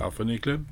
Klar 0.00 0.10
for 0.10 0.22
en 0.22 0.28
ny 0.28 0.38
klubb? 0.38 0.68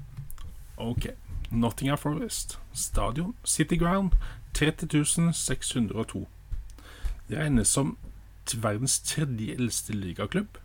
Ok. 0.76 1.06
Nottingham 1.50 1.98
Forest. 1.98 2.58
Stadion 2.72 3.34
City 3.44 3.76
Ground. 3.76 4.12
30 4.54 5.32
602. 5.32 6.28
Det 7.28 7.38
regnes 7.38 7.68
som 7.68 7.98
verdens 8.54 9.00
tredje 9.00 9.54
eldste 9.54 9.92
ligaklubb. 9.92 10.58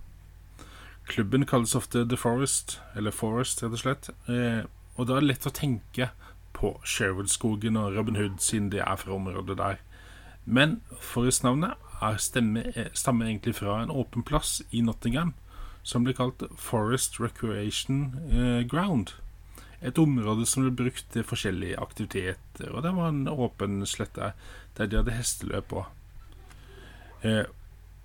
Klubben 1.08 1.46
kalles 1.46 1.76
ofte 1.76 2.10
The 2.10 2.18
Forest, 2.18 2.82
eller 2.96 3.12
Forest, 3.12 3.64
rett 3.64 3.76
og 3.76 3.80
slett. 3.80 4.10
Eh, 4.32 4.64
og 4.96 5.08
da 5.08 5.18
er 5.18 5.20
det 5.20 5.28
lett 5.34 5.52
å 5.52 5.52
tenke 5.52 6.10
på 6.54 6.78
Sherwood-skogen 6.86 7.76
og 7.76 7.98
Robin 7.98 8.16
Hood, 8.16 8.40
siden 8.40 8.72
det 8.72 8.80
er 8.80 8.96
fra 8.96 9.18
området 9.20 9.58
der. 9.58 9.84
Men 10.46 10.80
Forest-navnet 11.02 11.76
stammer 12.16 13.28
egentlig 13.28 13.56
fra 13.60 13.82
en 13.84 13.92
åpen 13.92 14.24
plass 14.24 14.62
i 14.72 14.80
Nottingham 14.82 15.36
som 15.84 16.06
ble 16.06 16.16
kalt 16.16 16.44
Forest 16.60 17.20
Recreation 17.20 18.06
eh, 18.32 18.62
Ground. 18.68 19.16
Et 19.84 20.00
område 20.00 20.46
som 20.48 20.64
ble 20.64 20.72
brukt 20.84 21.10
til 21.12 21.26
forskjellige 21.28 21.80
aktiviteter, 21.84 22.72
og 22.72 22.86
det 22.86 22.94
var 22.96 23.12
en 23.12 23.28
åpen 23.28 23.84
slette 23.88 24.32
der 24.78 24.90
de 24.90 25.02
hadde 25.02 25.18
hesteløp 25.18 25.68
på. 25.74 25.84
Eh, 27.28 27.44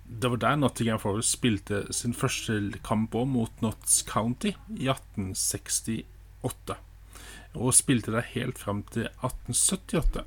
det 0.09 0.31
var 0.33 0.41
der 0.41 0.57
Nottingham 0.57 0.99
Forest 0.99 1.37
spilte 1.37 1.83
sin 1.93 2.15
første 2.17 2.57
kamp 2.83 3.15
òg, 3.15 3.27
mot 3.29 3.61
Notts 3.61 4.01
County, 4.09 4.55
i 4.73 4.89
1868. 4.89 6.75
Og 7.53 7.73
spilte 7.77 8.13
der 8.13 8.25
helt 8.33 8.59
fram 8.59 8.83
til 8.91 9.07
1878. 9.21 10.25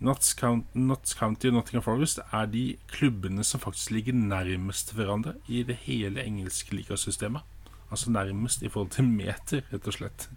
Notts 0.00 0.32
County, 0.34 0.78
Notts 0.80 1.14
County 1.14 1.50
og 1.50 1.58
Nottingham 1.58 1.84
Forest 1.84 2.22
er 2.32 2.46
de 2.48 2.64
klubbene 2.88 3.44
som 3.44 3.60
faktisk 3.60 3.90
ligger 3.92 4.16
nærmest 4.16 4.94
hverandre 4.96 5.34
i 5.48 5.62
det 5.62 5.76
hele 5.84 6.24
engelske 6.24 6.74
ligasystemet. 6.74 7.42
Altså 7.90 8.10
nærmest 8.10 8.62
i 8.62 8.68
forhold 8.68 8.90
til 8.94 9.04
meter, 9.04 9.66
rett 9.72 9.86
og 9.86 9.96
slett. 9.98 10.30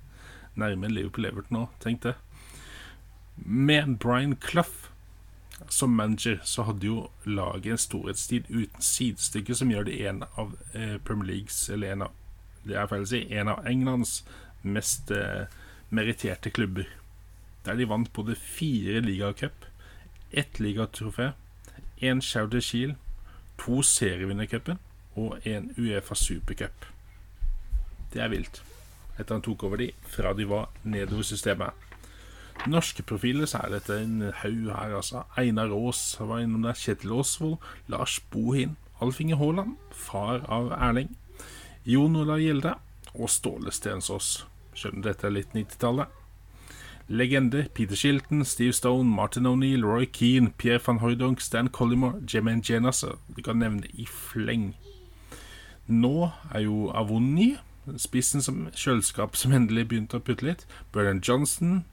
Nærmere 0.60 0.92
Liverpool 0.92 1.26
Everton 1.30 1.58
nå, 1.58 1.68
tenk 1.80 2.04
det. 2.04 2.16
Med 3.36 3.98
Brian 4.04 4.36
Clough 4.36 4.90
som 5.70 5.96
manager 5.96 6.40
så 6.44 6.64
hadde 6.68 6.88
jo 6.88 7.08
laget 7.26 7.72
en 7.72 7.78
storhetstid 7.78 8.50
uten 8.50 8.82
sidestykke 8.82 9.56
som 9.56 9.72
gjør 9.72 9.88
det 9.88 10.00
en 10.08 10.24
av 10.36 10.58
eh, 10.74 10.98
Premier 11.06 11.30
Leagues 11.30 11.70
Eller 11.70 11.94
en 11.94 12.06
av 12.08 12.20
det 12.64 12.78
er 12.80 12.88
feil 12.88 13.04
å 13.04 13.10
si, 13.10 13.22
en 13.36 13.52
av 13.52 13.66
Englands 13.68 14.22
mest 14.64 15.12
eh, 15.12 15.50
meritterte 15.92 16.52
klubber. 16.54 16.88
Der 17.66 17.78
de 17.80 17.88
vant 17.90 18.12
både 18.14 18.36
fire 18.36 19.00
ligacup, 19.02 19.66
ett 20.32 20.60
ligatrofé, 20.60 21.32
én 22.02 22.22
Chowder 22.22 22.60
Shield, 22.60 22.96
to 23.58 23.82
serievinnercuper 23.82 24.76
og 25.16 25.40
en 25.48 25.72
Uefa 25.78 26.16
supercup. 26.16 26.86
Det 28.14 28.22
er 28.22 28.32
vilt. 28.34 28.64
Etter 29.18 29.38
han 29.38 29.46
tok 29.46 29.64
over 29.64 29.80
de 29.80 29.92
fra 30.10 30.34
de 30.34 30.48
var 30.50 30.70
nedover 30.84 31.24
systemet. 31.24 31.74
Norske 32.70 33.04
profiler 33.04 33.50
så 33.50 33.64
er 33.64 33.74
dette 33.74 33.98
en 34.00 34.32
haug 34.44 34.70
her, 34.70 34.96
altså. 34.96 35.24
Einar 35.38 35.74
Aas 35.74 36.16
var 36.20 36.44
innom 36.44 36.64
der. 36.64 36.78
Kjetil 36.78 37.12
Aasvold. 37.18 37.58
Lars 37.88 38.20
Bohin. 38.32 38.78
Alfinge 39.02 39.38
Haaland, 39.38 39.76
far 39.92 40.46
av 40.48 40.72
Erling. 40.78 41.10
Jon 41.86 42.16
Olav 42.16 42.40
Gjelde 42.40 42.76
og 43.14 43.30
Ståle 43.30 43.74
Stensås. 43.74 44.46
Skjønner 44.78 45.10
dette 45.10 45.28
er 45.28 45.36
litt 45.36 45.58
90-tallet. 45.58 46.23
Legender 47.10 47.68
Peter 47.74 47.96
Shilton, 47.96 48.46
Steve 48.46 48.74
Stone, 48.74 49.10
Martin 49.10 49.46
O'Neill, 49.46 49.84
Roy 49.84 50.06
Keane, 50.06 50.52
Pierre 50.58 50.80
van 50.80 51.00
Hooydonk, 51.00 51.42
Stan 51.42 51.68
Collymore, 51.68 52.22
Jemaine 52.28 52.62
Jenas 52.64 53.06
Du 53.36 53.42
kan 53.42 53.60
nevne 53.60 53.88
i 53.94 54.06
fleng. 54.06 54.74
Nå 55.88 56.32
er 56.54 56.64
jo 56.64 56.92
Avoni 56.96 57.58
spissen 58.00 58.42
som 58.42 58.70
kjøleskap 58.72 59.36
som 59.36 59.52
endelig 59.52 59.90
begynte 59.92 60.20
å 60.20 60.24
putte 60.24 60.48
litt. 60.48 60.64
Bernard 60.94 61.28
Johnson, 61.28 61.84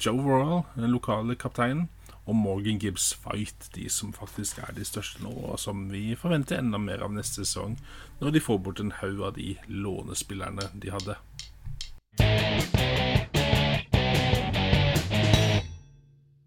Joe 0.00 0.18
Royal, 0.22 0.64
den 0.74 0.90
lokale 0.90 1.38
kapteinen, 1.38 1.86
og 2.28 2.36
Morgan 2.36 2.80
Gibbs 2.82 3.12
Fight, 3.14 3.70
de 3.74 3.86
som 3.88 4.12
faktisk 4.12 4.58
er 4.60 4.74
de 4.76 4.84
største 4.84 5.22
nå, 5.24 5.30
og 5.48 5.56
som 5.62 5.86
vi 5.92 6.12
forventer 6.18 6.58
enda 6.58 6.80
mer 6.82 7.00
av 7.06 7.14
neste 7.14 7.46
sesong, 7.46 7.78
når 8.20 8.34
de 8.34 8.42
får 8.44 8.60
bort 8.66 8.82
en 8.82 8.92
haug 8.98 9.22
av 9.24 9.38
de 9.38 9.54
lånespillerne 9.70 10.68
de 10.74 10.92
hadde. 10.92 11.16